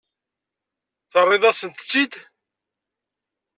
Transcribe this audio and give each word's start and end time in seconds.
Terriḍ-asent-tt-id? 1.11 2.13